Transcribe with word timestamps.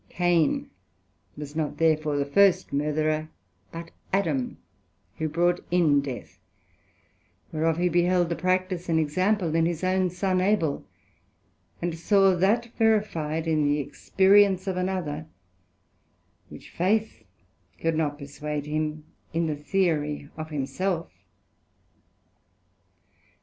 Cain 0.09 0.71
was 1.37 1.55
not 1.55 1.77
therefore 1.77 2.17
the 2.17 2.25
first 2.25 2.73
Murtherer, 2.73 3.29
but 3.71 3.91
Adam, 4.11 4.57
who 5.19 5.29
brought 5.29 5.59
in 5.69 6.01
death; 6.01 6.39
whereof 7.51 7.77
he 7.77 7.87
beheld 7.87 8.29
the 8.29 8.35
practice 8.35 8.89
and 8.89 8.99
example 8.99 9.53
in 9.53 9.67
his 9.67 9.83
own 9.83 10.09
son 10.09 10.41
Abel, 10.41 10.83
and 11.83 11.95
saw 11.95 12.35
that 12.35 12.71
verified 12.79 13.47
in 13.47 13.63
the 13.67 13.77
experience 13.79 14.65
of 14.65 14.75
another, 14.75 15.27
which 16.49 16.71
faith 16.71 17.23
could 17.79 17.95
not 17.95 18.17
perswade 18.17 18.65
him 18.65 19.03
in 19.33 19.45
the 19.45 19.55
Theory 19.55 20.31
of 20.35 20.49
himself. 20.49 21.11